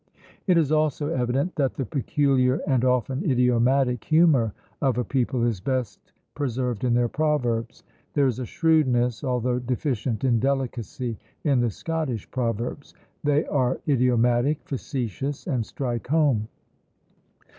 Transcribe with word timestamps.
It 0.47 0.57
is 0.57 0.71
also 0.71 1.09
evident 1.13 1.55
that 1.57 1.75
the 1.75 1.85
peculiar, 1.85 2.59
and 2.65 2.83
often 2.83 3.23
idiomatic, 3.23 4.03
humour 4.03 4.51
of 4.81 4.97
a 4.97 5.03
people 5.03 5.45
is 5.45 5.59
best 5.59 5.99
preserved 6.33 6.83
in 6.83 6.95
their 6.95 7.07
proverbs. 7.07 7.83
There 8.15 8.25
is 8.25 8.39
a 8.39 8.45
shrewdness, 8.47 9.23
although 9.23 9.59
deficient 9.59 10.23
in 10.23 10.39
delicacy, 10.39 11.19
in 11.43 11.59
the 11.59 11.69
Scottish 11.69 12.31
proverbs; 12.31 12.95
they 13.23 13.45
are 13.45 13.79
idiomatic, 13.87 14.61
facetious, 14.63 15.45
and 15.45 15.63
strike 15.63 16.07
home. 16.07 16.47